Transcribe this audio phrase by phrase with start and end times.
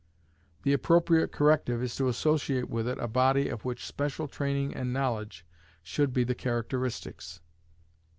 [0.63, 4.91] The appropriate corrective is to associate with it a body of which special training and
[4.91, 5.45] knowledge
[5.83, 7.39] should be the characteristics.